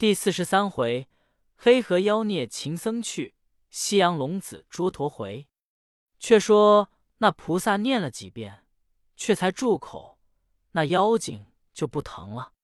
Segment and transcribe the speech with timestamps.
[0.00, 1.10] 第四十三回，
[1.56, 3.34] 黑河妖孽秦僧去，
[3.68, 5.46] 西洋龙子捉驼回。
[6.18, 8.64] 却说那菩萨念了几遍，
[9.14, 10.18] 却才住口，
[10.70, 11.44] 那妖精
[11.74, 12.54] 就不疼了。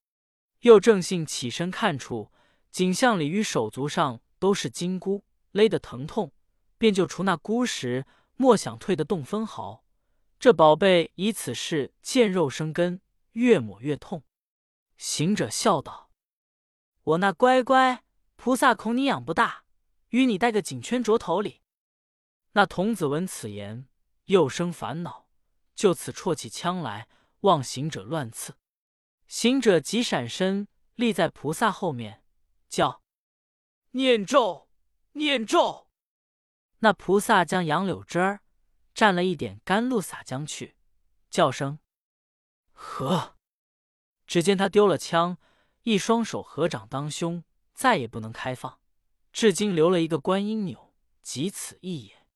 [0.61, 2.33] 又正信起身看出，
[2.71, 6.33] 景象里与手足上都是金箍，勒得疼痛，
[6.79, 8.07] 便就除那箍时，
[8.37, 9.85] 莫想退得动分毫。
[10.39, 14.23] 这宝贝以此事见肉生根，越抹越痛。
[14.97, 16.06] 行者笑道
[17.07, 18.03] ：“我那乖乖
[18.35, 19.65] 菩萨，恐你养不大，
[20.09, 21.63] 与你戴个颈圈着头里。”
[22.53, 23.87] 那童子闻此言，
[24.25, 25.29] 又生烦恼，
[25.77, 27.07] 就此绰起枪来，
[27.41, 28.57] 望行者乱刺。
[29.29, 32.25] 行者急闪身，立在菩萨后面，
[32.69, 33.03] 叫
[33.93, 34.69] ：“念咒，
[35.13, 35.87] 念咒！”
[36.81, 38.41] 那菩萨将杨柳枝儿
[38.95, 40.77] 蘸了一点甘露洒将去，
[41.31, 41.79] 叫声
[42.73, 43.37] ：“和！”
[44.27, 45.39] 只见他丢了枪，
[45.87, 48.81] 一双手合掌当胸，再也不能开放，
[49.33, 52.27] 至今留了一个观音钮，即此意也。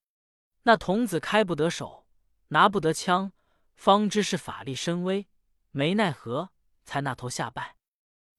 [0.63, 2.07] 那童子开不得手，
[2.51, 3.33] 拿不得枪，
[3.75, 5.27] 方知是法力深微，
[5.73, 6.51] 没奈何，
[6.85, 7.75] 才那头下拜。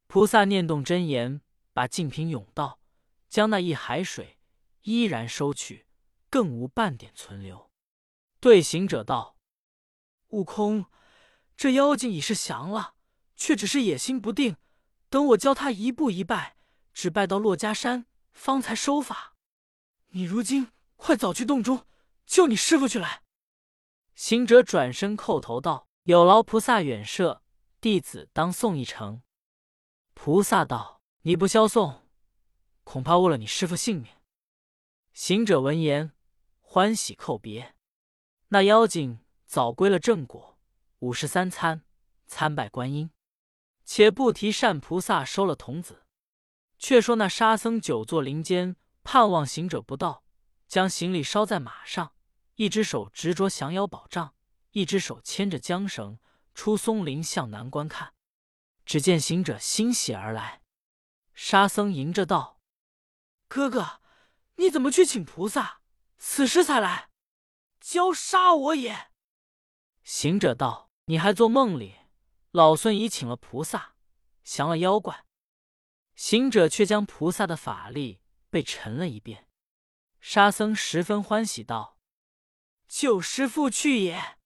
[0.08, 1.42] 菩萨念动真言，
[1.74, 2.80] 把净瓶涌倒，
[3.28, 4.40] 将那一海水
[4.84, 5.88] 依然收去，
[6.30, 7.70] 更无半点存留。
[8.40, 9.36] 对行者道
[10.32, 10.86] ：“悟空，
[11.58, 12.94] 这妖精已是降了，
[13.36, 14.56] 却只是野心不定。
[15.12, 16.58] 等我教他一步一拜，
[16.92, 19.36] 只拜到珞珈山，方才收法。
[20.08, 21.86] 你如今快早去洞中。”
[22.24, 23.24] 救你师傅去来！
[24.16, 27.44] 行者转身叩头道：“有劳菩萨远摄，
[27.82, 29.22] 弟子当送一程。”
[30.16, 32.08] 菩萨道：“你不消送，
[32.86, 34.14] 恐怕误了你师傅性命。”
[35.12, 36.14] 行者闻言，
[36.62, 37.76] 欢喜叩别。
[38.48, 40.58] 那妖精早归了正果，
[41.00, 41.84] 五十三参
[42.28, 43.12] 参拜观音。
[43.84, 46.06] 且不提善菩萨收了童子，
[46.78, 50.24] 却说那沙僧久坐林间，盼望行者不到，
[50.68, 52.14] 将行李捎在马上。
[52.56, 54.36] 一只手执着降妖宝杖，
[54.72, 56.20] 一只手牵着缰绳，
[56.54, 58.14] 出松林向南观看。
[58.86, 60.62] 只见行者欣喜而来，
[61.34, 62.60] 沙僧迎着道
[63.48, 64.02] ：“哥哥，
[64.58, 65.82] 你怎么去请菩萨？
[66.18, 67.10] 此时才来，
[67.80, 69.10] 教杀我也！”
[70.04, 72.01] 行者道：“你还做梦里？
[72.52, 73.96] 老孙已请了菩萨，
[74.44, 75.26] 降了妖怪。”
[76.16, 79.48] 行者却将菩萨的法力被沉了一遍。
[80.20, 81.98] 沙僧十分欢喜道。
[82.88, 84.38] 救师父去也！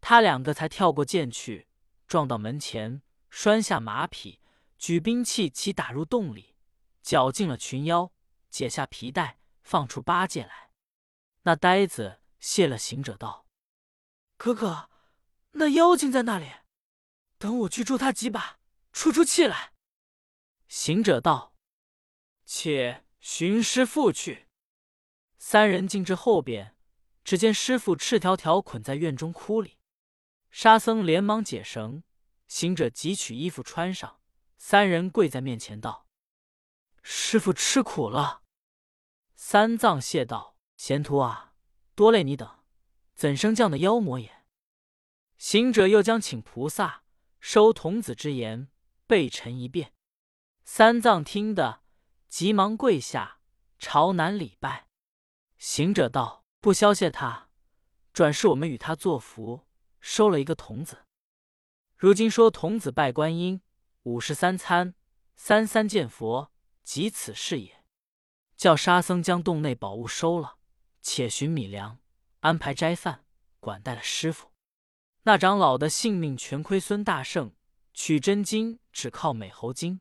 [0.00, 1.68] 他两个才跳过涧去，
[2.08, 4.40] 撞到门前，拴下马匹，
[4.76, 6.56] 举兵器齐打入洞里，
[7.02, 8.12] 绞尽了群妖，
[8.50, 10.72] 解下皮带，放出八戒来。
[11.42, 13.46] 那呆子谢了行者道
[14.36, 14.90] ：“哥哥，
[15.52, 16.50] 那妖精在那里？
[17.42, 18.60] 等我去助他几把，
[18.92, 19.72] 出出气来。”
[20.68, 21.56] 行者道
[22.46, 24.46] ：“且寻师傅去。”
[25.38, 26.76] 三人进至后边。
[27.24, 29.78] 只见师傅赤条条捆在院中窟里，
[30.50, 32.02] 沙僧连忙解绳，
[32.48, 34.20] 行者急取衣服穿上，
[34.56, 36.08] 三人跪在面前道
[37.00, 38.42] ：“师傅吃苦了。”
[39.36, 41.54] 三藏谢道：“贤徒啊，
[41.94, 42.64] 多累你等，
[43.14, 44.44] 怎生降的妖魔也？”
[45.38, 47.01] 行者又将请菩萨
[47.42, 48.68] 收童子之言
[49.08, 49.92] 备陈一遍，
[50.64, 51.82] 三藏听得，
[52.28, 53.40] 急忙跪下
[53.80, 54.86] 朝南礼拜。
[55.58, 56.46] 行者道。
[56.60, 57.48] 不消谢他，
[58.12, 59.66] 转是我们与他作福，
[59.98, 61.06] 收了一个童子。
[61.96, 63.60] 如今说童子拜观音，
[64.04, 64.94] 五十三参，
[65.34, 66.52] 三三见佛，
[66.84, 67.84] 即此事也。
[68.56, 70.58] 叫沙僧将洞内宝物收了，
[71.00, 71.98] 且寻米粮，
[72.42, 73.24] 安排斋饭，
[73.58, 74.51] 管待了师傅。
[75.24, 77.54] 那长老的性命全亏孙大圣，
[77.94, 80.00] 取真经只靠美猴精。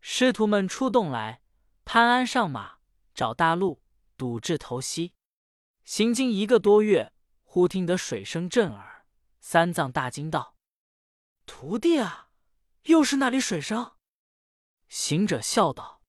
[0.00, 1.42] 师徒们出洞来，
[1.84, 2.78] 潘安上马，
[3.14, 3.80] 找大路，
[4.16, 5.14] 堵至头西。
[5.84, 7.12] 行经一个多月，
[7.44, 9.06] 忽听得水声震耳。
[9.38, 10.56] 三藏大惊道
[11.46, 12.30] ：“徒弟啊，
[12.84, 13.92] 又是那里水声？”
[14.88, 16.02] 行者笑道：“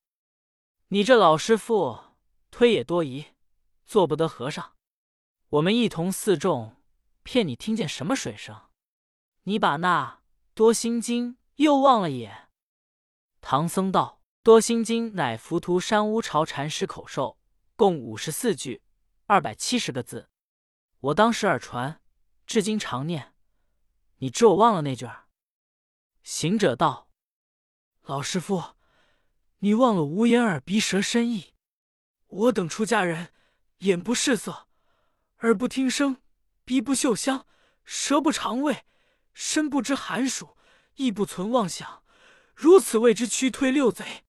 [0.90, 2.16] 你这老师傅
[2.50, 3.28] 推也多疑，
[3.86, 4.76] 做不得和尚。
[5.50, 6.81] 我们一同四众，
[7.24, 8.70] 骗你听见什么水声？
[9.44, 10.22] 你把那
[10.54, 12.50] 多心经又忘了也？”
[13.42, 17.40] 唐僧道：“多心经乃浮屠山乌巢禅师口授，
[17.76, 18.84] 共五十四句。”
[19.28, 20.30] 二百七十个字，
[21.00, 22.02] 我当时耳传，
[22.46, 23.34] 至今常念。
[24.18, 25.10] 你知我忘了那句？
[26.22, 27.10] 行者道
[28.04, 28.76] ：“老师傅，
[29.60, 31.54] 你忘了无眼耳鼻舌身意。
[32.28, 33.32] 我等出家人，
[33.80, 34.68] 眼不视色，
[35.40, 36.21] 耳不听声，
[36.72, 37.46] 鼻不嗅香，
[37.84, 38.86] 舌不尝味，
[39.34, 40.56] 身不知寒暑，
[40.96, 42.02] 意不存妄想，
[42.56, 44.24] 如此谓之驱推六贼。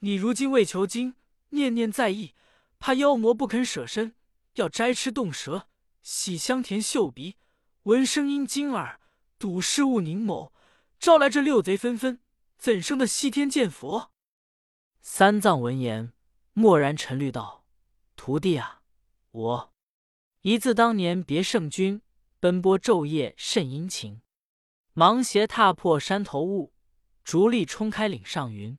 [0.00, 1.14] 你如今为求经，
[1.48, 2.34] 念念在意，
[2.78, 4.14] 怕妖魔不肯舍身，
[4.56, 5.66] 要摘吃冻蛇，
[6.02, 7.38] 洗香甜嗅鼻，
[7.84, 9.00] 闻声音惊耳，
[9.38, 10.52] 睹事物凝眸，
[10.98, 12.20] 招来这六贼纷纷，
[12.58, 14.12] 怎生的西天见佛？”
[15.00, 16.12] 三藏闻言，
[16.52, 17.64] 默然沉虑道
[18.14, 18.82] ：“徒弟啊，
[19.30, 19.71] 我
[20.42, 22.02] 一字当年别圣君，
[22.40, 24.22] 奔波昼夜甚殷勤，
[24.92, 26.74] 芒鞋踏破山头雾，
[27.22, 28.76] 竹笠冲开岭上云。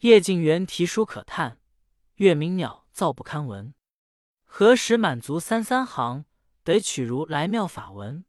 [0.00, 1.60] 夜静园题书可叹，
[2.16, 3.72] 月明鸟噪不堪闻。
[4.44, 6.24] 何时满足三三行？
[6.64, 8.24] 得取如来妙法文。”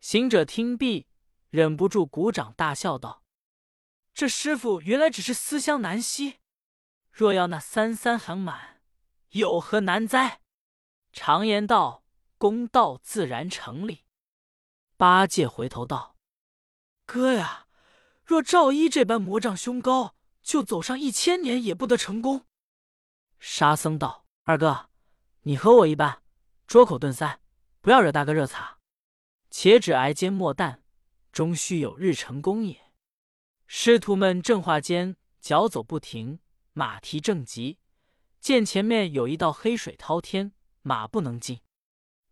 [0.00, 1.06] 行者听毕，
[1.50, 3.22] 忍不住鼓掌大笑道
[4.14, 6.38] ：“这师傅原来只是思乡难息，
[7.10, 8.80] 若要那三三行满，
[9.32, 10.40] 有何难哉？”
[11.12, 12.00] 常言道。
[12.42, 14.04] 公道自然成立。
[14.96, 16.16] 八戒回头道
[17.06, 17.68] ：“哥呀，
[18.24, 22.44] 若赵一这般魔障凶高，就走上一千年也不得成功。”
[23.38, 24.90] 沙僧道：“二哥，
[25.42, 26.24] 你和我一般，
[26.66, 27.40] 捉口顿塞，
[27.80, 28.80] 不要惹大哥热茶。
[29.48, 30.82] 且只挨煎莫淡，
[31.30, 32.90] 终须有日成功也。”
[33.68, 36.40] 师徒们正话间，脚走不停，
[36.72, 37.78] 马蹄正急，
[38.40, 41.60] 见前面有一道黑水滔天，马不能进。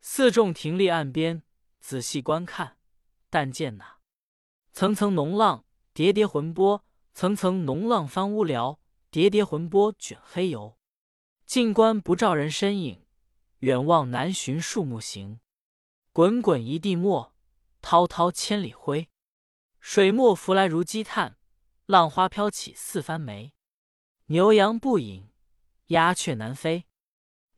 [0.00, 1.42] 四众停立岸边，
[1.80, 2.76] 仔细观看。
[3.28, 3.98] 但见那
[4.72, 5.64] 层层浓浪，
[5.94, 8.80] 叠叠浑波；层层浓浪翻乌辽，
[9.10, 10.76] 叠叠浑波卷黑油。
[11.46, 13.06] 近观不照人身影，
[13.58, 15.40] 远望难寻树木形。
[16.12, 17.34] 滚滚一地墨，
[17.80, 19.08] 滔滔千里灰。
[19.78, 21.38] 水墨浮来如积炭，
[21.86, 23.52] 浪花飘起似翻梅。
[24.26, 25.30] 牛羊不饮，
[25.86, 26.86] 鸦雀难飞。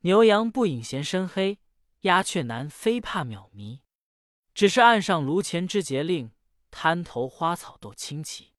[0.03, 1.59] 牛羊不饮嫌深黑。
[2.01, 3.81] 鸦雀南飞怕渺迷，
[4.53, 6.33] 只是岸上炉前知节令，
[6.69, 8.53] 滩头花草斗清奇。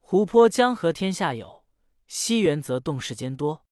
[0.00, 1.66] 湖泊江河天下有，
[2.06, 3.66] 西园则洞世间多。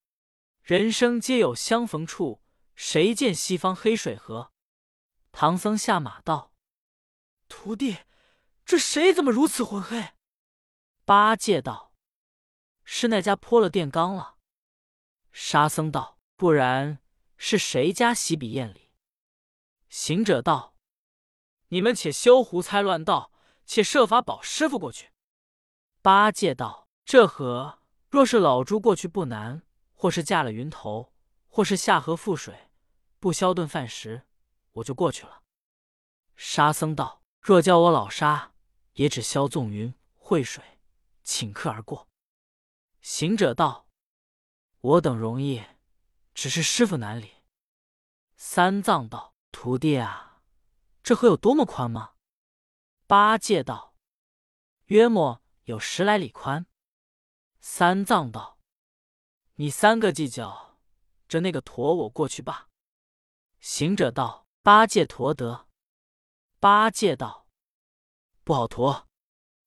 [0.61, 2.43] 人生皆有相逢处，
[2.75, 4.53] 谁见西方黑水河？
[5.31, 6.53] 唐僧下马道
[7.49, 7.97] ：“徒弟，
[8.63, 10.09] 这谁怎么如此浑黑？”
[11.03, 11.95] 八戒道
[12.85, 14.37] ：“是那家泼了电缸了。”
[15.33, 16.99] 沙僧道：“不然
[17.35, 18.91] 是谁家喜笔宴里？”
[19.89, 20.73] 行者道
[21.67, 23.33] ：“你们且休胡猜乱道，
[23.65, 25.11] 且设法保师傅过去。”
[26.01, 31.11] 八戒道：“这河若是老猪过去不难，或是架了云头，
[31.49, 32.69] 或是下河覆水，
[33.19, 34.25] 不消顿饭食，
[34.71, 35.43] 我就过去了。”
[36.37, 38.53] 沙僧道：“若叫我老沙，
[38.93, 40.63] 也只消纵云会水，
[41.21, 42.07] 请客而过。”
[43.01, 43.89] 行者道
[44.79, 45.61] ：“我等容易，
[46.39, 47.33] 只是师傅难理。”
[48.37, 49.35] 三藏道。
[49.51, 50.41] 徒弟啊，
[51.03, 52.13] 这河有多么宽吗？
[53.07, 53.93] 八戒道
[54.85, 56.65] ：“约莫有十来里宽。”
[57.59, 58.57] 三藏道
[59.55, 60.79] ：“你三个计较，
[61.27, 62.69] 着那个驮我过去罢。”
[63.59, 65.67] 行者道：“八戒驮得。”
[66.61, 67.47] 八戒道
[68.45, 69.09] ：“不好驮，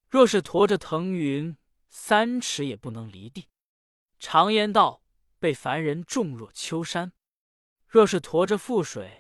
[0.09, 1.59] 若是驮着腾云，
[1.91, 3.51] 三尺也不能离地。
[4.19, 5.02] 常言道，
[5.43, 7.13] 被凡人重若丘山。
[7.87, 9.19] 若是驮着覆水。”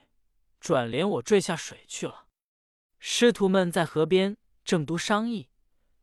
[0.62, 2.28] 转连我坠下水去了。
[3.00, 5.50] 师徒们在河边正都商议，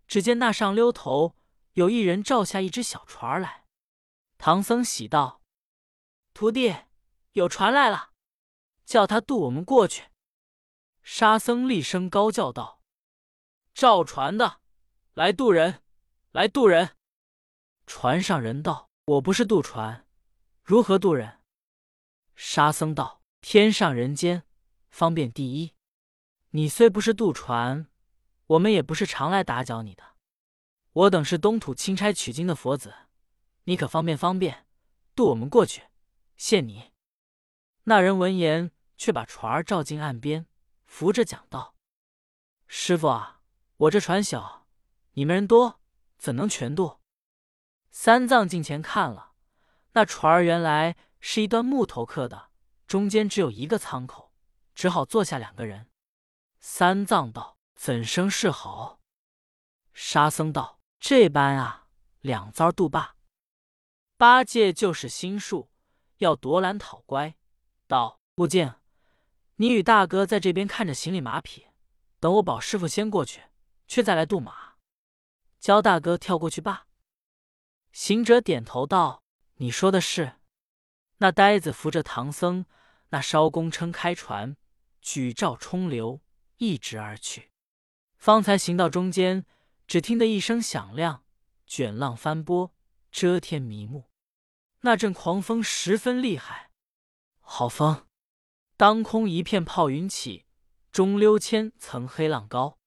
[0.06, 1.38] 只见那上溜头
[1.76, 3.66] 有一人照下一只小船来。
[4.38, 5.42] 唐僧喜道
[6.36, 6.76] ：“徒弟，
[7.32, 8.10] 有船来了，
[8.84, 10.10] 叫他渡我们过去。”
[11.02, 12.82] 沙僧厉声高叫道
[13.74, 14.60] ：“照船的，
[15.14, 15.82] 来渡人！
[16.34, 16.98] 来渡人！”
[17.88, 20.06] 船上人道：“我不是渡船，
[20.70, 21.40] 如何渡人？”
[22.38, 24.44] 沙僧道：“天上人间。”
[24.92, 25.74] 方便第一，
[26.52, 27.90] 你虽不是渡船，
[28.46, 30.04] 我们也不是常来打搅你的。
[30.92, 32.94] 我等是东土钦差取经的佛子，
[33.64, 34.68] 你可方便方便
[35.16, 35.86] 渡我们过去，
[36.38, 36.92] 谢你。
[37.86, 40.46] 那人闻言，却把船儿照进岸边，
[40.86, 41.74] 扶着讲道
[42.68, 43.42] ：“师傅啊，
[43.78, 44.68] 我这船小，
[45.14, 45.80] 你们人多，
[46.20, 47.00] 怎能全渡？”
[47.90, 49.29] 三藏近前看了，
[49.94, 52.50] 那船儿原来是一段木头刻的，
[52.88, 54.30] 中间只有一个舱口。
[54.76, 55.90] 只好坐下两个人。
[56.62, 59.02] 三藏道：“怎生是好？”
[59.92, 61.88] 沙僧道：“这般啊，
[62.22, 63.18] 两遭渡罢。”
[64.16, 65.70] 八戒就是心术，
[66.20, 67.36] 要夺蓝讨乖，
[67.88, 68.74] 道：“悟净，
[69.56, 71.68] 你与大哥在这边看着行李马匹，
[72.22, 73.44] 等我保师傅先过去，
[73.86, 74.76] 却再来渡马。
[75.60, 76.88] 教大哥跳过去罢。”
[77.92, 79.24] 行者点头道
[79.60, 80.34] ：“你说的是。”
[81.22, 82.66] 那呆子扶着唐僧，
[83.10, 84.58] 那艄公撑开船。
[85.02, 86.22] 举棹冲流，
[86.58, 87.52] 一直而去。
[88.18, 89.46] 方才行到中间，
[89.88, 91.24] 只听得一声响亮，
[91.66, 92.76] 卷浪翻波，
[93.10, 94.10] 遮天迷目。
[94.82, 96.72] 那阵狂风十分厉害，
[97.40, 98.06] 好风，
[98.76, 100.46] 当空一片炮云起，
[100.92, 102.78] 中溜千层黑浪高，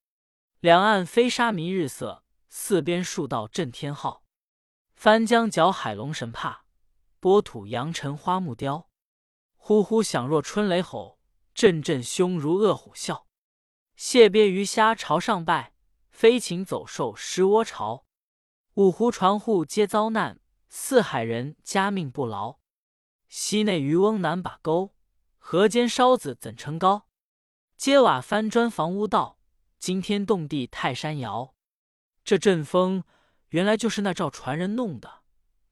[0.60, 4.21] 两岸飞沙弥日色，四边数道震天号。
[5.02, 6.64] 翻江搅海龙神怕，
[7.18, 8.88] 波土扬尘花木雕。
[9.56, 11.18] 呼呼响若春雷吼，
[11.52, 13.24] 阵阵凶如恶虎啸。
[13.96, 15.74] 蟹鳖鱼虾朝上拜，
[16.12, 18.04] 飞禽走兽失窝巢。
[18.74, 20.38] 五湖船户皆遭难。
[20.68, 22.58] 四海人家命不牢，
[23.26, 24.94] 溪内渔翁难把钩，
[25.36, 27.08] 河间烧子怎称高？
[27.76, 29.40] 揭瓦翻砖房屋倒，
[29.80, 31.56] 惊天动地泰山摇。
[32.22, 33.02] 这阵风
[33.52, 35.24] 原来就是那赵传人弄的，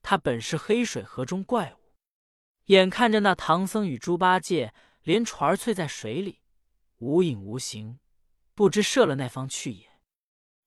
[0.02, 1.94] 他本是黑水河中怪物。
[2.66, 6.42] 眼看着那唐僧与猪八戒连船儿淬在水里，
[6.98, 7.98] 无影无形，
[8.54, 9.98] 不知射了那方去也。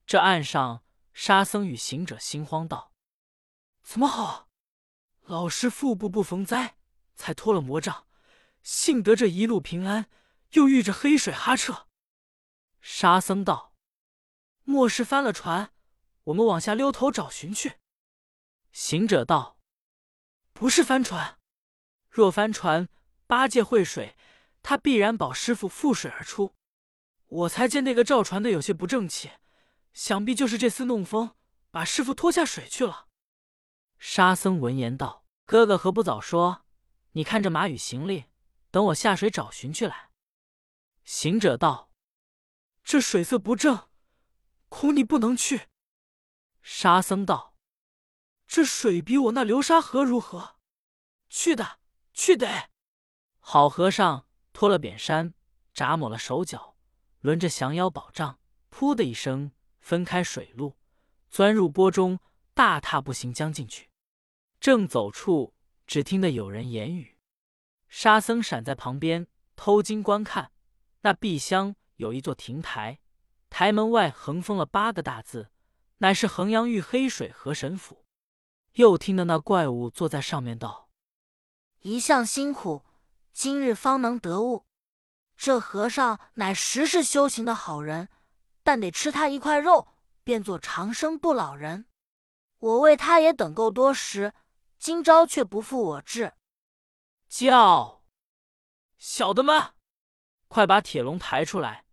[0.08, 2.92] 这岸上沙僧与行者心慌道。
[3.84, 4.50] 怎么好？
[5.22, 6.78] 老师腹部不逢灾，
[7.16, 8.08] 才脱了魔障，
[8.64, 10.10] 幸得这一路平安，
[10.54, 11.88] 又遇着黑水哈彻。
[12.82, 13.76] 沙僧道
[14.66, 15.73] ：“莫是翻了船？
[16.26, 17.80] 我们往下溜头找寻去。”
[18.72, 19.60] 行者道
[20.54, 21.40] ：“不是帆船，
[22.10, 22.90] 若帆船，
[23.28, 24.16] 八戒会水，
[24.62, 26.56] 他必然保师傅覆水而出。
[27.28, 29.32] 我才见那个赵船的有些不正气，
[29.94, 31.36] 想必就是这厮弄风，
[31.72, 33.08] 把师傅拖下水去了。”
[34.00, 36.66] 沙僧闻言道：“哥哥何不早说？
[37.12, 38.26] 你看这马与行李，
[38.72, 40.10] 等我下水找寻去来。”
[41.06, 41.92] 行者道
[42.84, 43.90] ：“这水色不正，
[44.70, 45.68] 恐你不能去。”
[46.64, 47.56] 沙僧道
[48.48, 50.56] ：“这水比我那流沙河如何？
[51.30, 51.80] 去的，
[52.14, 52.70] 去得。”
[53.40, 55.34] 好和尚脱了扁衫，
[55.74, 56.78] 扎抹了手脚，
[57.22, 58.40] 抡着降妖宝杖，
[58.72, 59.52] 噗的一声
[59.82, 60.78] 分开水路，
[61.30, 62.20] 钻入波中，
[62.54, 63.90] 大踏步行将进去。
[64.62, 65.54] 正走处，
[65.86, 67.18] 只听得有人言语。
[67.90, 69.28] 沙僧闪在旁边
[69.58, 70.54] 偷经观看，
[71.02, 73.02] 那壁厢有一座亭台，
[73.50, 75.52] 台门外横封了八个大字，
[76.04, 78.04] 乃是衡阳玉黑水河神府。
[78.74, 80.90] 又听得那怪物坐在上面道
[81.80, 82.84] ：“一向辛苦，
[83.32, 84.66] 今日方能得悟。
[85.38, 88.10] 这和尚乃实是修行的好人，
[88.64, 89.88] 但得吃他一块肉，
[90.26, 91.86] 变作长生不老人。
[92.60, 94.34] 我为他也等够多时。”
[94.78, 96.34] 今朝却不负我志，
[97.30, 98.04] 叫
[98.98, 99.72] 小的们，
[100.50, 101.86] 快把铁笼抬出来，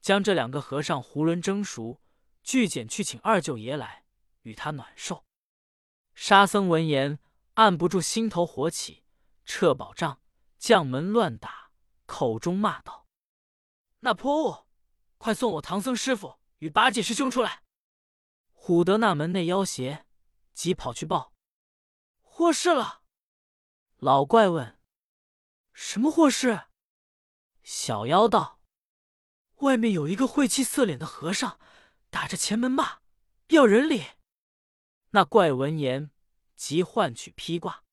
[0.00, 2.00] 将这两个和尚囫囵蒸熟，
[2.46, 4.04] 巨简去请二舅爷来，
[4.42, 5.24] 与他暖寿。
[6.14, 7.18] 沙僧闻言，
[7.54, 9.02] 按不住心头火起，
[9.44, 10.22] 撤宝杖，
[10.56, 11.72] 将门乱打，
[12.06, 13.08] 口中骂道
[13.98, 14.66] ：“那泼物，
[15.18, 17.64] 快送我唐僧师傅与八戒师兄出来！”
[18.54, 20.06] 唬得那门内妖邪
[20.54, 21.34] 急跑去报。
[22.20, 23.02] 祸事了！
[23.96, 24.78] 老怪问
[25.74, 26.68] ：“什么祸事？”
[27.64, 28.60] 小妖道
[29.62, 31.58] ：“外面有一个晦气色脸的和尚，
[32.16, 33.00] 打着前门骂，
[33.48, 34.04] 要人礼。”
[35.12, 36.10] 那怪闻言，
[36.54, 37.84] 即唤取披挂。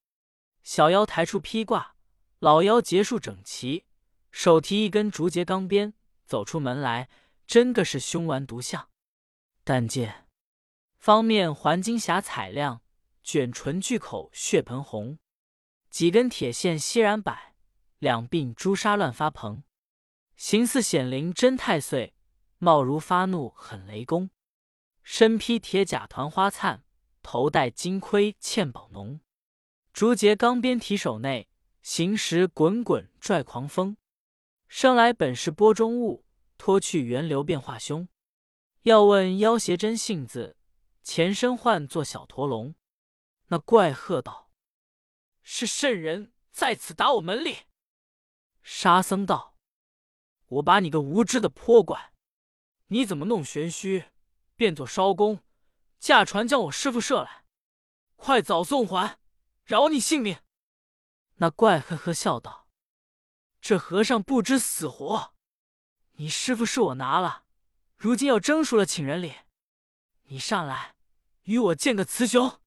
[0.63, 1.97] 小妖抬出披挂，
[2.39, 3.83] 老妖结束整齐，
[4.31, 5.93] 手提一根竹节钢鞭，
[6.25, 7.09] 走出门来，
[7.45, 8.89] 真个是凶顽毒相。
[9.65, 10.29] 但见
[10.97, 12.81] 方面环金霞彩亮。
[13.21, 15.17] 卷唇巨口血盆红，
[15.89, 17.55] 几根铁线熙然摆，
[17.99, 19.63] 两鬓朱砂乱发蓬。
[20.37, 22.13] 形似显灵真太岁，
[22.63, 24.29] 貌如发怒狠雷公。
[25.03, 26.85] 身披铁甲团花灿，
[27.21, 29.19] 头戴金盔嵌宝浓。
[29.91, 31.49] 竹节钢鞭提手内，
[31.81, 33.97] 行时滚滚拽狂风。
[34.67, 36.25] 生来本是波中物，
[36.57, 38.07] 脱去源流变化凶。
[38.83, 40.57] 要问妖邪真性子，
[41.03, 42.73] 前身唤作小驼龙。
[43.47, 44.49] 那怪喝道
[45.43, 47.57] ：“是圣人在此打我门里。”
[48.63, 49.57] 沙僧道
[50.47, 52.12] ：“我把你个无知的泼怪，
[52.93, 54.05] 你怎么弄玄虚，
[54.55, 55.39] 变作艄公，
[55.97, 57.43] 驾船将我师傅射来？
[58.15, 59.17] 快早送还，
[59.63, 60.37] 饶你性命！”
[61.37, 62.67] 那怪呵呵笑道
[63.59, 65.33] ：“这和尚不知死活，
[66.17, 67.45] 你师傅是我拿了，
[67.97, 69.37] 如今要蒸熟了请人礼，
[70.25, 70.93] 你上来
[71.45, 72.61] 与我见个雌雄。”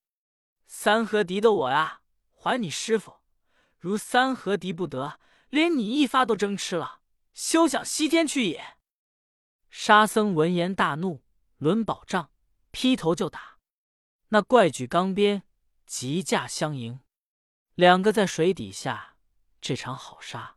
[0.66, 2.00] 三合敌的我呀，
[2.32, 3.22] 还你师傅；
[3.78, 7.00] 如三合敌不得，连你一发都争吃了，
[7.32, 8.75] 休想西天去也！
[9.78, 11.22] 沙僧闻言大怒，
[11.58, 12.30] 抡宝杖
[12.70, 13.58] 劈头就打。
[14.30, 15.42] 那怪举钢鞭，
[15.84, 17.00] 急驾相迎。
[17.74, 19.18] 两个在水底下，
[19.60, 20.56] 这场好杀！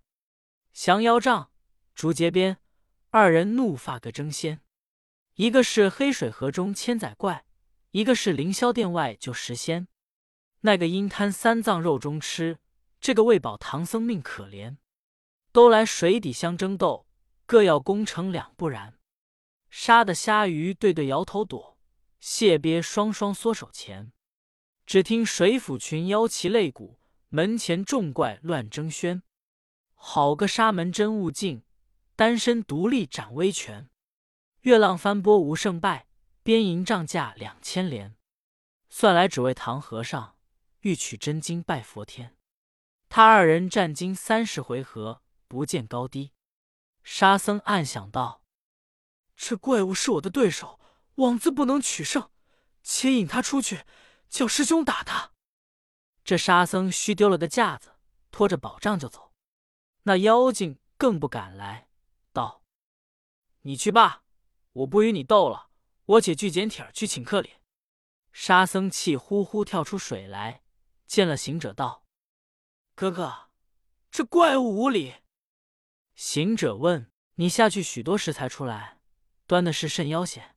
[0.71, 1.51] 降妖杖、
[1.93, 2.59] 竹节鞭，
[3.09, 4.61] 二人怒发个争先。
[5.35, 7.45] 一个是黑水河中千载怪，
[7.91, 9.89] 一个是凌霄殿外救石仙。
[10.61, 12.59] 那个因贪三藏肉中吃，
[13.01, 14.77] 这个为保唐僧命可怜，
[15.51, 17.05] 都来水底相争斗，
[17.45, 18.95] 各要功成两不然。
[19.69, 21.77] 杀的虾鱼对对摇头躲，
[22.19, 24.11] 蟹鳖双双缩手前。
[24.85, 26.99] 只听水府群妖齐擂鼓，
[27.29, 29.21] 门前众怪乱争喧。
[29.93, 31.63] 好个沙门真悟净，
[32.15, 33.89] 单身独立展威权。
[34.61, 36.07] 月浪翻波无胜败，
[36.41, 38.15] 边营帐架两千连。
[38.89, 40.35] 算来只为唐和尚
[40.79, 42.35] 欲取真经拜佛天。
[43.07, 46.31] 他二人战经三十回合，不见高低。
[47.03, 48.43] 沙僧暗想道。
[49.41, 50.81] 这怪物是我的对手，
[51.15, 52.29] 枉自不能取胜，
[52.83, 53.85] 且引他出去，
[54.27, 55.31] 叫师兄打他。
[56.25, 57.95] 这沙僧虚丢了个架子，
[58.31, 59.33] 拖着宝杖就走。
[60.03, 61.87] 那妖精更不敢来，
[62.33, 62.63] 道
[63.63, 64.23] ：“你去罢，
[64.73, 65.69] 我不与你斗了，
[66.05, 67.53] 我且去捡帖去请客哩。”
[68.33, 70.63] 沙僧气呼呼跳出水来，
[71.07, 72.03] 见了行者道
[72.93, 73.49] ：“哥哥，
[74.11, 75.15] 这怪物无礼。”
[76.13, 78.97] 行者问：“你下去许多时才出来？”
[79.49, 80.55] 端的是甚妖险？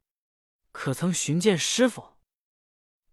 [0.70, 2.18] 可曾寻见师傅？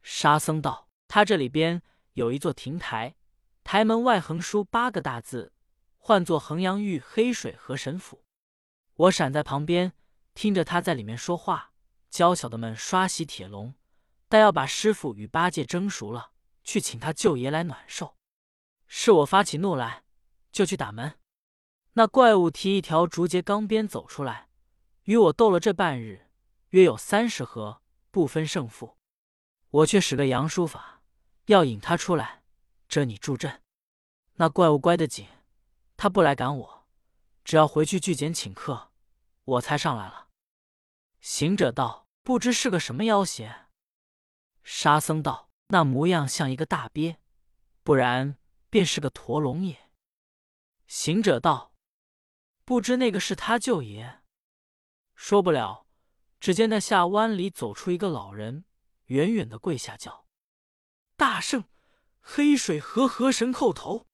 [0.03, 1.81] 沙僧道：“他这里边
[2.15, 3.15] 有一座亭台，
[3.63, 5.53] 台门外横书八个大字，
[5.97, 8.25] 唤作衡阳玉黑水河神府。
[8.95, 9.93] 我闪在旁边，
[10.33, 11.71] 听着他在里面说话，
[12.09, 13.73] 娇小的们刷洗铁笼，
[14.27, 16.31] 待要把师傅与八戒蒸熟了，
[16.65, 18.17] 去请他舅爷来暖寿。
[18.85, 20.03] 是我发起怒来，
[20.51, 21.17] 就去打门。
[21.93, 24.47] 那怪物提一条竹节钢鞭走出来。”
[25.09, 26.27] 与我斗了这半日，
[26.69, 28.95] 约有三十合，不分胜负。
[29.71, 31.01] 我却使个杨书法，
[31.45, 32.43] 要引他出来，
[32.87, 33.63] 这你助阵。
[34.35, 35.27] 那怪物乖得紧，
[35.97, 36.87] 他不来赶我，
[37.43, 38.91] 只要回去聚简请客，
[39.45, 40.27] 我才上来了。
[41.19, 43.65] 行者道：“不知是个什么妖邪？”
[44.63, 47.17] 沙僧道：“那模样像一个大鳖，
[47.81, 48.37] 不然
[48.69, 49.89] 便是个驼龙也。”
[50.85, 51.73] 行者道
[52.63, 54.17] ：“不知那个是他舅爷？”
[55.21, 55.85] 说不了，
[56.39, 58.63] 只见那下湾里走出一个老人，
[59.07, 60.25] 远远的跪下叫
[61.17, 61.65] ：“大圣，
[62.21, 64.07] 黑水河河神叩头。”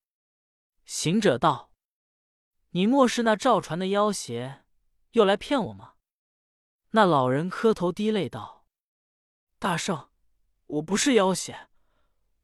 [0.83, 1.71] 行者道
[2.71, 4.65] ：“你莫是那赵传的妖邪，
[5.11, 5.93] 又来骗我吗？”
[6.89, 8.65] 那老人磕头滴泪道
[9.59, 10.09] ：“大圣，
[10.65, 11.69] 我不是妖邪，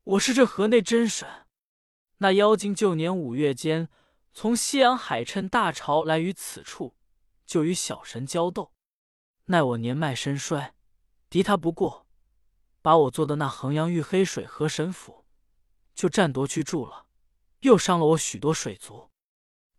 [0.04, 1.48] 我是这河内真神。
[2.18, 3.90] 那妖精旧年五月间，
[4.32, 6.96] 从西洋海趁大潮来于此处。”
[7.52, 8.72] 就与小神交斗，
[9.48, 10.74] 奈我年迈身衰，
[11.30, 12.08] 敌他不过，
[12.82, 15.26] 把我做的那衡阳玉黑水河神府
[15.94, 17.08] 就占夺去住了，
[17.60, 19.10] 又伤了我许多水族，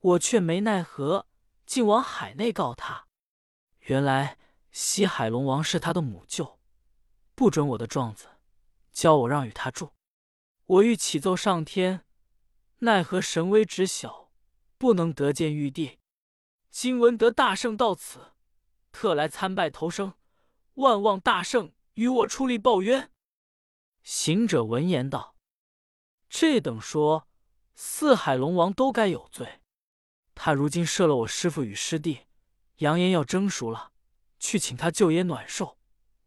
[0.01, 1.27] 我却没奈何，
[1.65, 3.07] 竟往海内告他。
[3.79, 4.37] 原来
[4.71, 6.59] 西海龙王是他的母舅，
[7.35, 8.27] 不准我的状子，
[8.93, 9.95] 教我让与他住。
[10.67, 12.05] 我欲启奏上天，
[12.81, 14.31] 奈何神威之小，
[14.77, 16.01] 不能得见玉帝。
[16.73, 18.33] 今闻得大圣到此，
[18.93, 20.15] 特来参拜投生，
[20.77, 23.13] 万望大圣与我出力报冤。
[24.03, 25.37] 行者闻言道
[26.31, 27.29] ：“这等说，
[27.75, 29.61] 四海龙王都该有罪。
[30.35, 32.21] 他如今射了我师父与师弟，
[32.79, 33.93] 扬言要蒸熟了，
[34.41, 35.77] 去请他舅爷暖寿。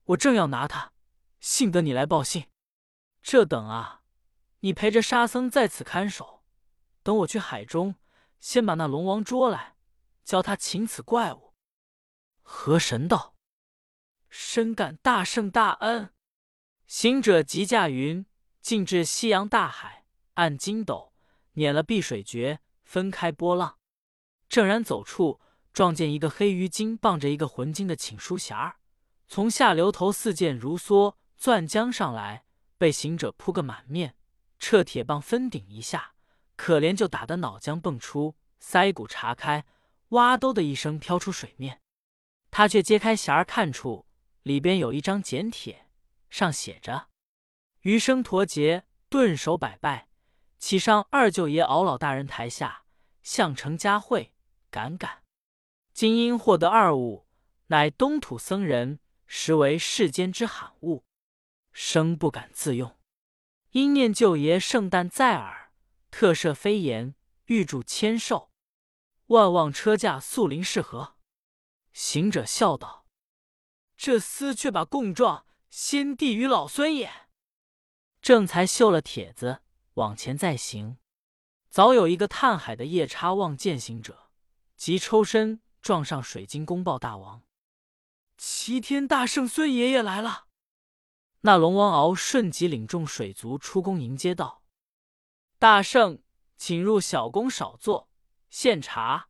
[0.03, 0.93] 我正要拿他，
[1.39, 2.45] 幸得你来报信。
[3.23, 4.03] 这等啊，
[4.59, 6.43] 你陪着沙僧在此看守，
[7.01, 7.95] 等我去海中，
[8.39, 9.73] 先把那龙王捉来。”
[10.25, 11.53] 教他擒此怪物。
[12.41, 13.35] 河神道
[14.27, 16.11] ：“深感大圣大恩。”
[16.87, 18.25] 行者即驾云，
[18.59, 21.13] 进至西洋大海，按筋斗
[21.53, 23.77] 捻了碧水诀，分开波浪。
[24.49, 25.39] 正然走处，
[25.71, 28.77] 撞见一个黑鱼精傍着一个浑精的请书匣儿，
[29.27, 32.45] 从下流头似箭如梭钻江上来，
[32.77, 34.15] 被行者扑个满面，
[34.59, 36.13] 撤铁棒分顶一下，
[36.55, 39.65] 可怜就打得脑浆迸出，腮骨查开。
[40.15, 41.81] 哇兜的一声飘出水面，
[42.49, 44.05] 他却揭开匣儿看出
[44.43, 45.87] 里边有一张简帖，
[46.29, 47.09] 上写着
[47.83, 50.07] ：“余生陀劫，顿首百拜，
[50.57, 52.85] 启上二舅爷敖老大人台下，
[53.23, 54.33] 向成佳会，
[54.69, 55.23] 感感。
[55.93, 57.27] 今因获得二物，
[57.67, 61.03] 乃东土僧人，实为世间之罕物，
[61.73, 62.97] 生不敢自用。
[63.71, 65.73] 因念舅爷圣诞在耳，
[66.09, 67.15] 特设飞檐，
[67.47, 68.49] 预祝千寿。”
[69.27, 71.15] 万望车驾速临是何？
[71.93, 73.07] 行者笑道
[73.97, 77.11] ：“这厮却把供状先递与老孙也。”
[78.21, 79.61] 正才绣了帖子，
[79.93, 80.97] 往前再行，
[81.69, 84.29] 早有一个探海的夜叉望见行者，
[84.75, 87.43] 即抽身撞上水晶宫报大王
[88.37, 90.47] ：“齐天大圣孙爷爷来了。”
[91.41, 94.63] 那龙王敖顺即领众水族出宫迎接道
[95.59, 96.21] ：“大圣，
[96.57, 98.09] 请入小宫少坐，
[98.57, 99.27] 献茶。”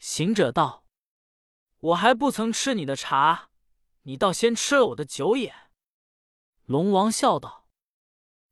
[0.00, 0.86] 行者道
[1.92, 3.50] ：“我还不曾吃你的茶，
[4.04, 5.54] 你倒先吃了我的酒也。”
[6.64, 7.68] 龙王笑道：“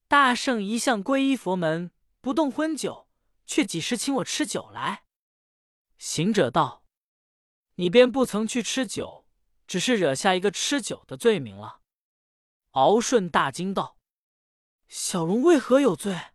[0.06, 3.08] 大圣一向皈依佛门，不动荤酒，
[3.46, 5.06] 却几时请我吃酒来？”
[5.96, 6.84] 行者道
[7.76, 9.26] ：“你便不曾去吃酒，
[9.66, 11.80] 只是惹下一个吃酒的罪名了。”
[12.72, 13.96] 敖顺大惊道
[14.88, 16.32] ：“小龙为何有罪？”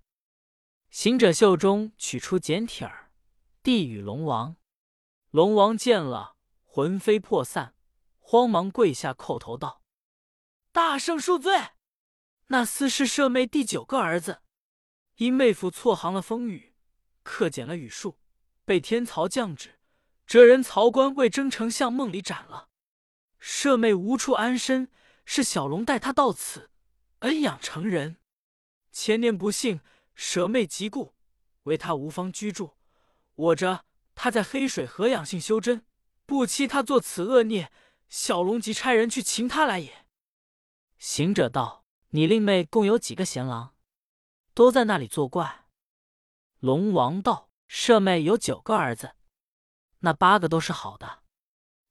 [0.89, 3.04] 行者袖中取出简帖儿，
[3.65, 4.57] 递与龙王。
[5.31, 7.73] 龙王见了，魂飞魄散，
[8.19, 9.81] 慌忙跪下叩头道
[10.71, 11.69] ：“大圣恕罪！
[12.49, 14.43] 那厮是舍妹第九个儿子，
[15.15, 16.75] 因妹夫错行了风雨，
[17.23, 18.19] 克减了雨数，
[18.65, 19.79] 被天曹降旨，
[20.27, 22.69] 哲人曹官为征丞相梦里斩了。
[23.39, 24.91] 舍妹无处安身，
[25.25, 26.69] 是小龙带他到此，
[27.21, 28.17] 恩养成人。
[28.91, 29.81] 前年不幸，
[30.13, 31.15] 舍妹疾故，
[31.63, 32.74] 为他无方居住，
[33.35, 33.85] 我着。”
[34.17, 35.85] 他在黑水河养性修真，
[36.25, 37.69] 不期他做此恶孽，
[38.07, 40.05] 小龙即差人去擒他来也。
[40.97, 43.75] 行者道：“你令妹共有几个贤郎？
[44.53, 45.65] 都在那里作怪。”
[46.59, 49.15] 龙王道：“舍妹有九个儿子，
[49.99, 51.23] 那八个都是好的。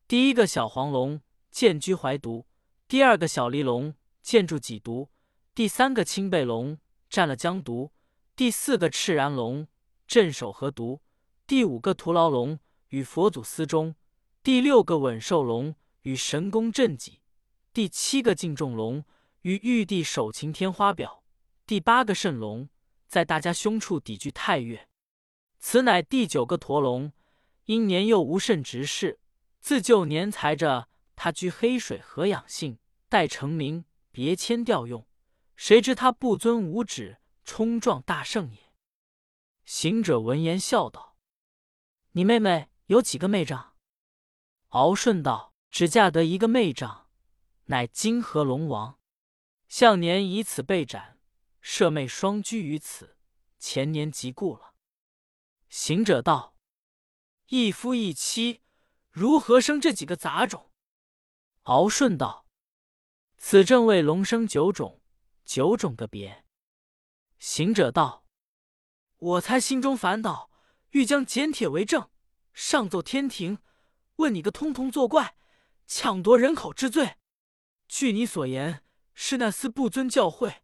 [0.09, 2.47] 第一个小黄龙见居怀毒，
[2.89, 5.11] 第二个小离龙见住己毒，
[5.55, 6.79] 第三个青背龙
[7.11, 7.93] 占了江毒，
[8.35, 9.69] 第四个赤然龙
[10.07, 11.03] 镇守河毒。”
[11.47, 13.95] 第五个徒劳龙与佛祖私中，
[14.43, 17.21] 第六个稳寿龙与神功镇己，
[17.75, 19.05] 第七个敬重龙
[19.43, 21.23] 与玉帝守擎天花表，
[21.67, 22.71] 第八个圣龙
[23.07, 24.89] 在大家胸处抵具太岳。
[25.59, 27.13] 此乃第九个驼龙，
[27.67, 29.21] 因年幼无甚执事，
[29.61, 32.79] 自旧年才着他居黑水河养性，
[33.11, 35.07] 待成名别迁调用，
[35.57, 38.73] 谁知他不遵五指，冲撞大圣也。
[39.67, 41.14] 行者闻言笑道。
[42.17, 43.75] 你妹妹有几个妹丈？
[44.69, 47.09] 敖顺道：“只嫁得一个妹丈，
[47.65, 49.01] 乃金河龙王。
[49.67, 51.19] 向年以此被斩，
[51.61, 53.19] 舍妹双居于此，
[53.59, 54.75] 前年即故了。”
[55.69, 56.57] 行者道
[57.51, 58.63] ：“一夫一妻，
[59.11, 60.71] 如何生这几个杂种？”
[61.65, 62.47] 敖顺道
[63.37, 65.03] ：“此正为龙生九种，
[65.45, 66.45] 九种个别。”
[67.41, 68.25] 行者道
[69.19, 70.51] ：“我才心中烦恼。”
[70.95, 72.09] 欲将简帖为证，
[72.53, 73.59] 上奏天庭，
[74.17, 75.35] 问你个通通作怪，
[75.89, 77.17] 抢夺人口之罪。
[77.89, 80.59] 据你所言，是那厮不遵教诲。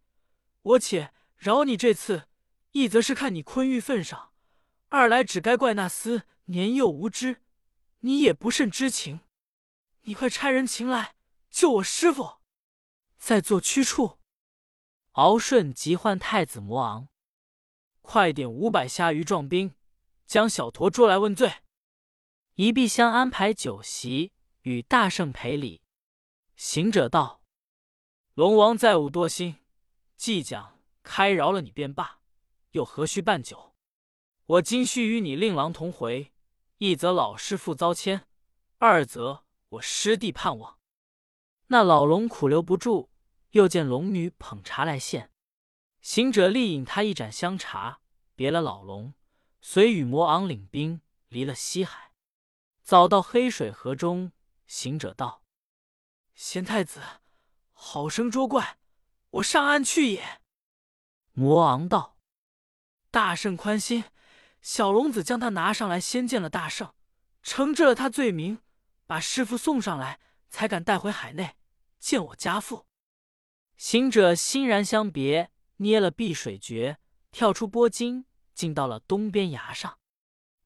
[0.62, 2.28] 我且饶你这次，
[2.70, 4.30] 一则是看你坤玉份上，
[4.90, 7.42] 二来只该怪那厮年幼无知，
[7.98, 9.22] 你也不甚知情。
[10.02, 11.16] 你快差人擒来
[11.50, 12.36] 救我师傅，
[13.18, 14.20] 在做驱处。
[15.14, 17.08] 敖顺急唤太子魔昂，
[18.00, 19.74] 快点五百虾鱼壮兵。
[20.30, 21.52] 将小驼捉来问罪，
[22.54, 25.82] 一必香安排酒席，与大圣赔礼。
[26.54, 27.42] 行者道
[28.34, 29.56] ：“龙王再无多心，
[30.16, 32.20] 既讲开饶了你便罢，
[32.70, 33.74] 又何须办酒？
[34.46, 36.32] 我今须与你令郎同回，
[36.78, 38.28] 一则老师父遭牵，
[38.78, 40.78] 二则我师弟盼望。”
[41.66, 43.10] 那老龙苦留不住，
[43.50, 45.32] 又见龙女捧茶来献，
[46.00, 48.00] 行者立引他一盏香茶，
[48.36, 49.12] 别了老龙。
[49.60, 52.12] 遂与魔昂领兵离了西海，
[52.82, 54.32] 早到黑水河中。
[54.66, 55.42] 行者道
[56.34, 57.00] ：“贤太子，
[57.72, 58.78] 好生捉怪，
[59.30, 60.40] 我上岸去也。”
[61.32, 62.16] 魔昂道
[63.10, 64.04] ：“大圣宽心，
[64.62, 66.94] 小龙子将他拿上来，先见了大圣，
[67.42, 68.60] 惩治了他罪名，
[69.06, 71.56] 把师傅送上来，才敢带回海内
[71.98, 72.86] 见我家父。”
[73.76, 76.98] 行者欣然相别，捏了碧水诀，
[77.32, 78.26] 跳出波金。
[78.54, 79.98] 进到了东边崖上，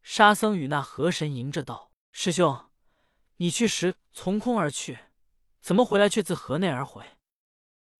[0.03, 2.71] 沙僧与那河神迎着道：“师兄，
[3.37, 4.99] 你去时从空而去，
[5.61, 7.05] 怎么回来却自河内而回？”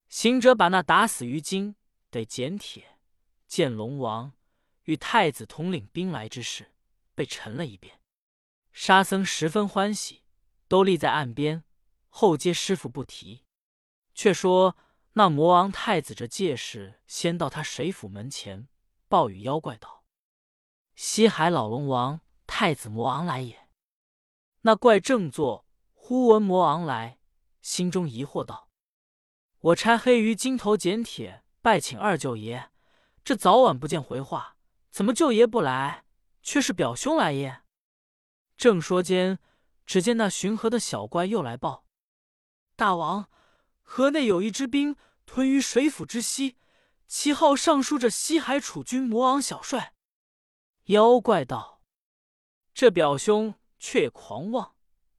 [0.09, 1.75] 行者把那打死鱼精
[2.11, 2.99] 得简帖，
[3.47, 4.33] 见龙王
[4.85, 6.73] 与太子统领兵来之事，
[7.15, 8.01] 被陈了一遍。
[8.73, 10.23] 沙僧十分欢喜，
[10.69, 11.65] 都立在岸边，
[12.09, 13.45] 后接师傅不提。
[14.15, 14.77] 却说
[15.15, 18.69] 那魔王太子这戒事，先到他水府门前。
[19.15, 20.03] 暴雨妖怪道
[20.97, 23.69] ：“西海老龙王太子魔昂来也。”
[24.63, 27.21] 那怪正坐，忽闻魔昂来，
[27.63, 28.69] 心中疑惑道
[29.71, 32.71] ：“我差黑鱼金头简帖拜请二舅爷，
[33.23, 34.57] 这早晚不见回话，
[34.91, 36.05] 怎么舅爷不来，
[36.43, 37.63] 却是表兄来也？”
[38.59, 39.39] 正说间，
[39.87, 41.87] 只见那巡河的小怪又来报
[42.75, 43.31] ：“大王，
[43.81, 46.57] 河内有一支兵屯于水府之西，
[47.07, 49.95] 其号上书着西海楚军魔昂小帅。”
[50.87, 51.83] 妖怪道
[52.75, 54.75] ：“这表兄却狂妄，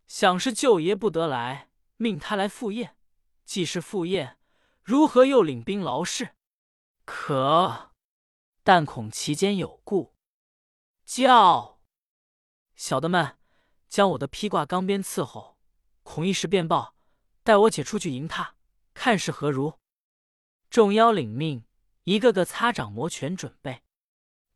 [0.08, 2.98] 想是舅爷不得来，命他来赴宴。
[3.46, 4.38] 既是赴宴，
[4.82, 6.36] 如何又领兵劳事？
[7.06, 7.92] 可，
[8.64, 10.16] 但恐其间有故。
[11.06, 11.80] 叫
[12.76, 13.38] 小的们
[13.88, 15.58] 将我的披挂钢鞭伺候，
[16.04, 16.96] 恐一时便报。
[17.44, 18.56] 待我且出去迎他，
[18.96, 19.80] 看是何如。”
[20.72, 21.64] 众妖领命，
[22.06, 23.84] 一个个擦掌摩拳准备。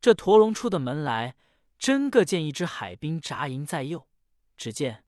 [0.00, 1.36] 这驼龙出的门来，
[1.78, 4.08] 真个见一只海兵扎营在右。
[4.56, 5.04] 只见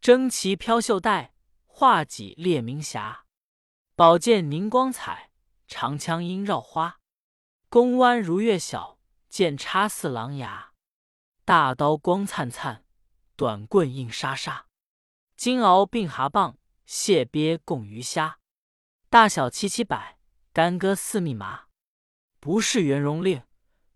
[0.00, 1.34] 旌旗飘袖带，
[1.66, 3.26] 画戟列明霞，
[3.94, 5.30] 宝剑凝光彩，
[5.66, 7.00] 长枪缨绕花。
[7.68, 10.72] 弓弯如月晓，剑插似狼牙。
[11.44, 12.84] 大刀光灿灿，
[13.36, 14.66] 短棍硬沙沙。
[15.36, 16.54] 金鳌并蛤蚌，
[16.86, 18.38] 蟹鳖共鱼虾。
[19.10, 20.18] 大小七七百，
[20.54, 21.64] 干戈四密麻。
[22.38, 23.42] 不是元荣令。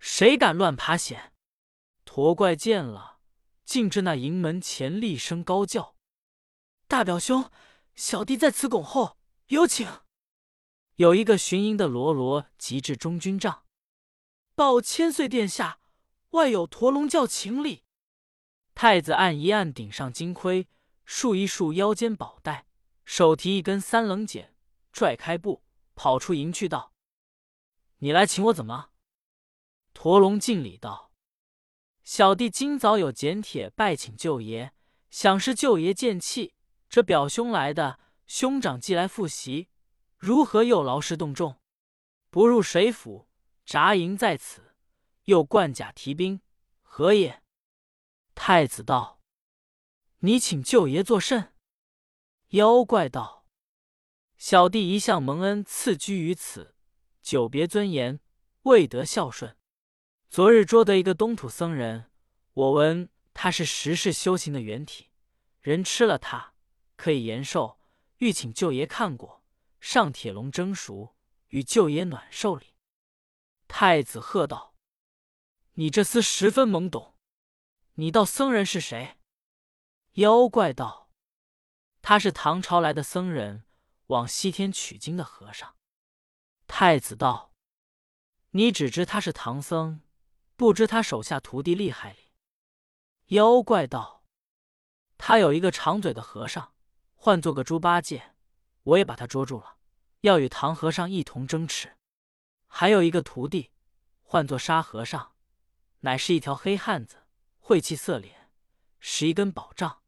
[0.01, 1.33] 谁敢乱爬险？
[2.05, 3.21] 驼怪见了，
[3.65, 5.95] 竟至那营门前厉声高叫
[6.89, 7.51] ：“大表兄，
[7.95, 9.89] 小弟在此拱候，有请。”
[10.97, 13.65] 有一个巡营的罗罗急至中军帐，
[14.57, 15.79] 报千岁殿下，
[16.31, 17.85] 外有驼龙教请礼。
[18.75, 20.67] 太子按一按顶上金盔，
[21.05, 22.67] 束一束腰间宝带，
[23.05, 24.49] 手提一根三棱锏，
[24.93, 25.63] 拽开布，
[25.99, 26.93] 跑出营去道
[27.99, 28.91] ：“你来请我怎么？”
[29.93, 31.11] 驼龙敬礼道
[32.05, 34.71] ：“小弟今早有简帖拜请舅爷，
[35.11, 36.55] 想是舅爷见气，
[36.89, 39.71] 这表兄来的，兄长既来复习，
[40.17, 41.61] 如何又劳师动众？
[42.31, 43.29] 不入水府，
[43.67, 44.77] 扎营在此，
[45.25, 46.41] 又冠甲提兵，
[46.81, 47.43] 何也？”
[48.37, 49.21] 太子道
[50.21, 51.57] ：“你请舅爷作甚？”
[52.51, 53.38] 妖怪道
[54.39, 56.77] ：“小弟一向蒙恩赐居于此，
[57.21, 58.21] 久别尊严，
[58.63, 59.57] 未得孝顺。”
[60.31, 62.11] 昨日捉得一个东土僧人，
[62.53, 65.09] 我闻他是十世修行的原体，
[65.61, 66.55] 人吃了他
[66.97, 67.81] 可以延寿。
[68.19, 69.45] 欲请舅爷看过，
[69.81, 71.17] 上铁笼蒸熟，
[71.49, 72.75] 与舅爷暖寿礼。
[73.69, 74.75] 太子喝道
[75.75, 77.15] ：“你这厮十分懵懂，
[77.95, 79.19] 你道僧人是谁？”
[80.15, 81.11] 妖怪道
[82.03, 83.65] ：“他是唐朝来的僧人，
[84.09, 85.75] 往西天取经的和尚。”
[86.69, 87.55] 太子道
[88.53, 90.03] ：“你只知他是唐僧。”
[90.59, 92.33] 不知他手下徒弟厉害哩。
[93.27, 94.25] 妖怪道
[95.17, 96.75] ：“他有一个长嘴的和尚，
[97.15, 98.35] 唤作个猪八戒，
[98.83, 99.77] 我也把他捉住了，
[100.23, 101.97] 要与唐和尚一同争持。
[102.67, 103.71] 还有一个徒弟，
[104.21, 105.37] 唤作沙和尚，
[106.01, 107.29] 乃是一条黑汉子，
[107.61, 108.51] 晦气色脸，
[108.99, 110.03] 使一根宝杖。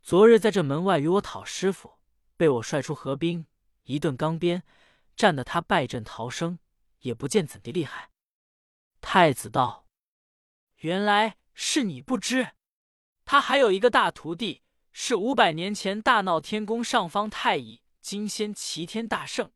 [0.00, 1.98] 昨日在这门外与我讨师傅，
[2.40, 3.44] 被我率出河滨，
[3.82, 4.62] 一顿钢鞭，
[5.14, 6.58] 战得他败阵逃生，
[7.00, 8.08] 也不见怎地厉害。”
[9.02, 9.84] 太子道。
[10.78, 12.52] 原来是你不知，
[13.26, 19.52] 他还有一个大徒弟，是五百年前大闹天宫上方太乙金仙齐天大圣，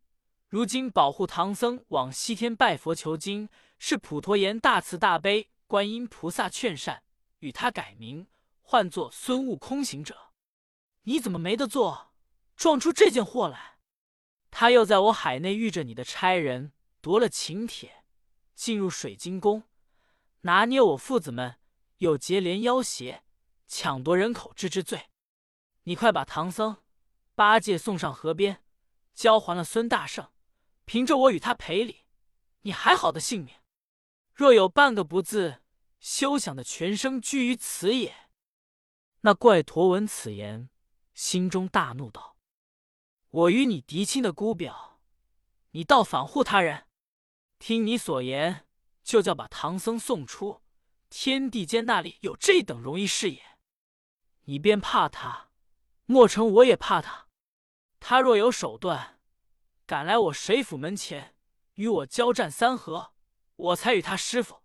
[0.51, 7.03] 如今保护唐僧往西天拜佛求经，是普陀岩大慈大悲观音菩萨劝善，
[7.39, 8.27] 与他改名，
[8.61, 10.33] 唤作孙悟空行者。
[11.05, 12.14] 你怎么没得做，
[12.57, 13.79] 撞出这件祸来？
[14.51, 18.05] 他又在我海内遇着你的差人，夺了请帖，
[18.55, 19.65] 进入水晶宫。
[20.43, 21.57] 拿捏我父子们，
[21.99, 23.23] 又结连要挟，
[23.67, 25.11] 抢夺人口之之罪。
[25.85, 26.77] 你快把唐僧、
[27.35, 28.63] 八戒送上河边，
[29.13, 30.31] 交还了孙大圣，
[30.85, 32.05] 凭着我与他赔礼，
[32.61, 33.55] 你还好的性命。
[34.33, 35.63] 若有半个不字，
[35.99, 38.15] 休想的全生居于此也。
[39.23, 40.69] 那怪驼闻此言，
[41.15, 42.34] 心中大怒，道
[43.35, 45.01] ：“我与你嫡亲的姑表，
[45.73, 46.87] 你倒反护他人！
[47.59, 48.65] 听你所言。”
[49.03, 50.63] 就叫把唐僧送出
[51.11, 53.59] 天地间，那里有这等容易事也？
[54.45, 55.51] 你便怕他，
[56.07, 57.29] 莫成我也怕他。
[58.01, 59.21] 他若有手段，
[59.85, 61.35] 敢来我水府门前
[61.75, 63.13] 与我交战三合，
[63.57, 64.63] 我才与他师傅。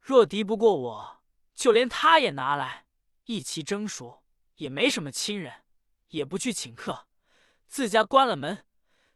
[0.00, 1.22] 若敌不过我，
[1.54, 2.86] 就连他也拿来
[3.24, 4.22] 一齐蒸熟，
[4.54, 5.64] 也没什么亲人，
[6.08, 7.06] 也不去请客，
[7.68, 8.66] 自家关了门，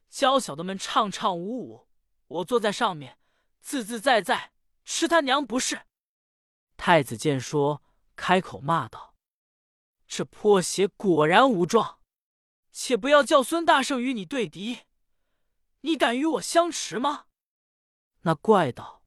[0.09, 1.89] 娇小的们唱唱舞舞，
[2.29, 3.19] 我坐在上面。
[3.61, 4.53] 自自在在
[4.85, 5.87] 吃他娘不是！
[6.77, 7.83] 太子见说，
[8.17, 9.15] 开口骂道
[10.07, 12.01] ：“这泼鞋果然无状！
[12.73, 14.81] 且不要叫孙大圣与你对敌，
[15.83, 17.27] 你敢与我相持吗？”
[18.23, 19.05] 那怪道：“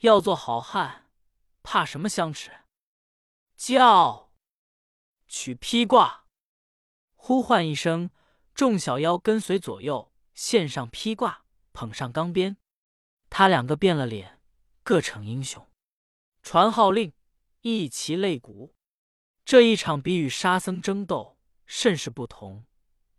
[0.00, 1.10] 要做好汉，
[1.62, 2.52] 怕什么相持？”
[3.56, 4.30] 叫
[5.26, 6.26] 取披挂，
[7.14, 8.10] 呼唤一声，
[8.54, 12.56] 众小妖跟随左右，献上披挂，捧上钢鞭。
[13.28, 14.40] 他两个变了脸，
[14.84, 15.68] 各逞英雄，
[16.40, 17.12] 传号令，
[17.62, 18.76] 一齐擂鼓。
[19.44, 21.36] 这一场比与沙僧争斗
[21.66, 22.64] 甚是不同。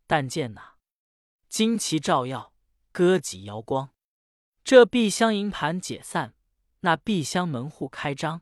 [0.08, 0.76] 但见那
[1.50, 2.54] 旌旗照耀，
[2.94, 3.90] 歌戟摇光。
[4.64, 6.36] 这碧香银盘解散，
[6.80, 8.42] 那碧香门户开张。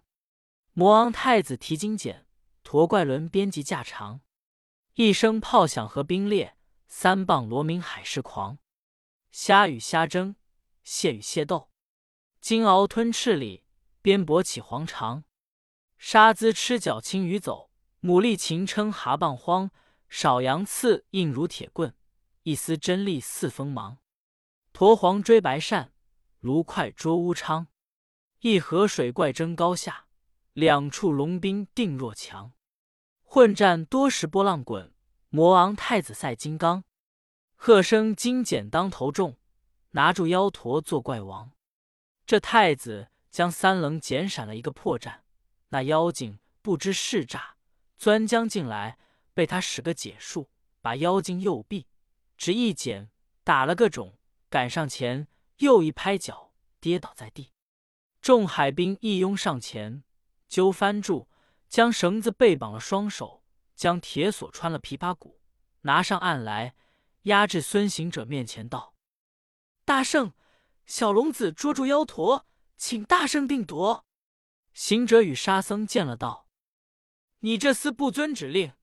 [0.74, 2.26] 魔王太子提金锏，
[2.62, 4.22] 驼怪轮编辑架长。
[4.94, 6.56] 一声炮响和冰裂，
[6.96, 8.60] 三棒罗明海市狂。
[9.32, 10.36] 虾与虾争，
[10.84, 11.72] 蟹与蟹斗。
[12.40, 13.66] 金鳌吞赤鲤，
[14.04, 15.24] 鞭膊起黄肠。
[15.98, 19.72] 沙兹吃脚青鱼走，牡蛎勤称蛤蚌荒。
[20.08, 21.96] 少阳刺硬如铁棍，
[22.44, 23.98] 一丝真力似锋芒。
[24.72, 25.90] 驼黄追白鳝，
[26.42, 27.68] 卢快捉乌昌。
[28.42, 30.06] 一河水怪争高下，
[30.54, 32.54] 两处龙兵定若强。
[33.24, 34.93] 混战多时波浪滚，
[35.36, 36.84] 魔王太子赛金刚。
[37.56, 39.36] 喝声金剪当头重，
[39.94, 41.54] 拿住妖驼做怪王。
[42.28, 45.22] 这太子将三棱剪闪了一个破绽，
[45.70, 47.56] 那妖精不知是诈，
[47.98, 49.00] 钻将进来，
[49.34, 51.88] 被他使个解数，把妖精右臂
[52.38, 53.10] 只一剪，
[53.44, 54.14] 打了个肿，
[54.52, 57.50] 赶上前又一拍脚，跌倒在地。
[58.22, 60.04] 众海兵一拥上前，
[60.48, 61.28] 揪翻住，
[61.68, 63.43] 将绳子背绑了双手，
[63.76, 65.42] 将铁锁穿了琵琶骨，
[65.82, 66.76] 拿上岸来，
[67.24, 68.96] 压至孙行者面前道
[69.86, 70.34] ：“大圣。”
[70.86, 74.06] 小龙子捉住妖驼，请大圣定夺。
[74.74, 76.50] 行者与沙僧见了，道
[77.40, 78.74] ：“你这厮不遵指令，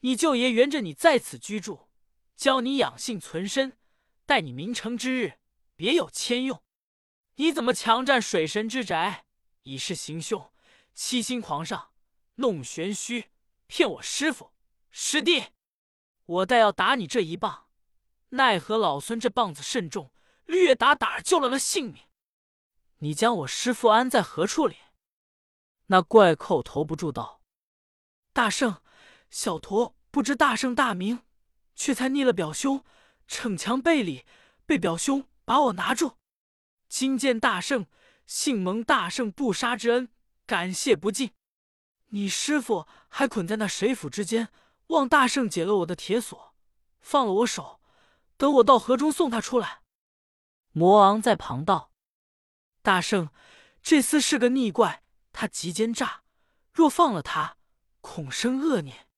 [0.00, 1.90] 你舅爷原着你在此居住，
[2.36, 3.76] 教你养性存身，
[4.24, 5.34] 待你名成之日，
[5.76, 6.62] 别有千用。
[7.34, 9.26] 你怎么强占水神之宅，
[9.64, 10.50] 以示行凶，
[10.94, 11.90] 欺心狂上，
[12.36, 13.26] 弄玄虚，
[13.66, 14.52] 骗我师傅
[14.90, 15.46] 师弟？
[16.24, 17.66] 我待要打你这一棒，
[18.30, 20.12] 奈何老孙这棒子甚重。”
[20.46, 22.04] 略打打救了了性命，
[22.98, 24.76] 你将我师傅安在何处里？
[25.86, 27.42] 那怪寇头不住道
[28.32, 28.80] ：“大圣，
[29.28, 31.24] 小徒不知大圣大名，
[31.74, 32.84] 却才逆了表兄，
[33.26, 34.24] 逞强背礼，
[34.64, 36.16] 被表兄把我拿住。
[36.88, 37.86] 今见大圣，
[38.24, 40.08] 幸蒙大圣不杀之恩，
[40.46, 41.32] 感谢不尽。
[42.16, 44.48] 你师父还捆在那水府之间，
[44.86, 46.54] 望大圣解了我的铁锁，
[46.98, 47.78] 放了我手，
[48.38, 49.82] 等我到河中送他出来。”
[50.72, 51.92] 魔王在旁道
[52.80, 53.28] ：“大圣，
[53.82, 56.22] 这厮是个逆怪，他极奸诈，
[56.72, 57.58] 若放了他，
[58.00, 59.08] 恐生恶念。”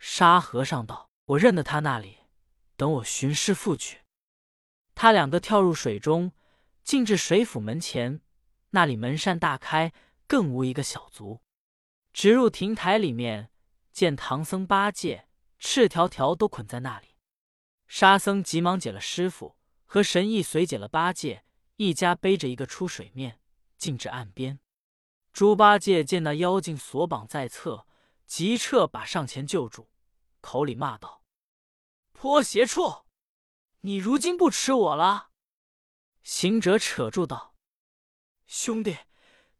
[0.00, 2.20] 沙和尚道：“我认得他那里，
[2.78, 4.00] 等我寻师父去。”
[4.96, 6.32] 他两个跳入水中，
[6.82, 8.22] 进至水府门前，
[8.70, 9.92] 那里门扇大开，
[10.26, 11.42] 更无一个小卒。
[12.16, 13.50] 直入亭台里面，
[13.92, 17.08] 见唐僧八戒赤条条都捆在那里。
[17.86, 19.58] 沙僧急忙解了师傅。
[19.84, 21.44] 和神医随解了八戒，
[21.76, 23.38] 一家背着一个出水面，
[23.76, 24.58] 进至岸边。
[25.30, 27.86] 猪八戒见那妖精锁绑在侧，
[28.24, 29.90] 急撤把上前救住，
[30.40, 31.22] 口里骂道
[32.12, 33.04] ：“泼邪畜！
[33.82, 35.28] 你如今不吃我了！”
[36.24, 37.54] 行者扯住道
[38.48, 38.96] ：“兄弟，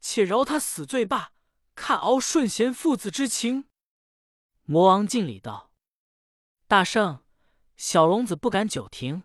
[0.01, 1.35] 且饶他死罪罢，
[1.77, 3.69] 看敖顺贤父子之情。”
[4.67, 5.71] 魔王敬礼道
[6.67, 7.23] ：“大圣，
[7.77, 9.23] 小龙子不敢久停。”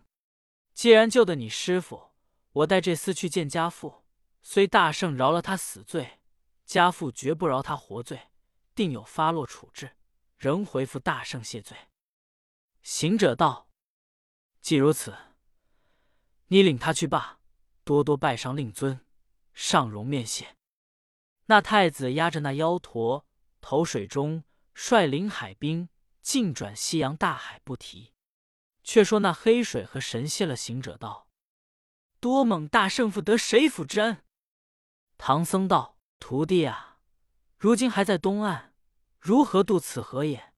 [0.72, 2.12] 既然救得你师傅，
[2.52, 4.04] 我带这厮去见家父。
[4.40, 6.20] 虽大圣饶了他死罪，
[6.64, 8.28] 家父绝不饶他活罪，
[8.74, 9.96] 定有发落处置，
[10.36, 11.76] 仍回复大圣谢罪。
[12.82, 13.68] 行者道
[14.60, 15.16] ：“既如此，
[16.46, 17.38] 你领他去罢，
[17.84, 19.04] 多多拜上令尊，
[19.52, 20.56] 上容面谢。”
[21.52, 23.26] 那太子压着那妖驼
[23.60, 25.90] 投水中，率领海兵
[26.22, 28.14] 尽转西洋大海，不提。
[28.82, 31.28] 却说那黑水和神谢了行者道
[32.18, 34.24] ：“多蒙大圣父得水府之恩。”
[35.18, 37.00] 唐僧道：“徒弟啊，
[37.58, 38.72] 如今还在东岸，
[39.20, 40.54] 如何渡此河也？”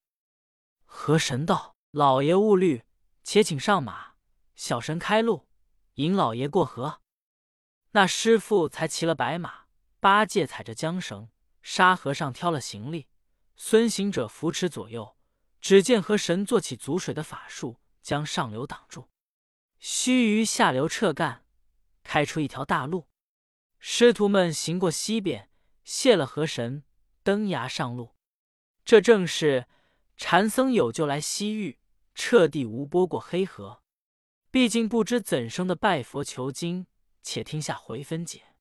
[0.87, 2.85] 河神道：“老爷勿虑，
[3.25, 4.13] 且请上马，
[4.55, 5.49] 小神开路，
[5.95, 7.01] 引老爷过河。”
[7.91, 9.64] 那师傅才骑了白马，
[10.05, 11.31] 八戒踩着缰绳，
[11.63, 13.09] 沙和尚挑了行李，
[13.57, 15.17] 孙行者扶持左右。
[15.63, 17.81] 只见河神做起阻水的法术。
[18.03, 19.09] 将上流挡住，
[19.79, 21.47] 须臾下流撤干，
[22.03, 23.09] 开出一条大路。
[23.79, 25.49] 师徒们行过西边，
[25.85, 26.85] 谢了河神，
[27.23, 28.15] 登崖上路。
[28.85, 29.67] 这正是
[30.19, 31.79] 禅僧有救来西域，
[32.15, 33.81] 彻地无波过黑河。
[34.51, 36.87] 毕竟不知怎生的拜佛求经，
[37.23, 38.54] 且听下回分解。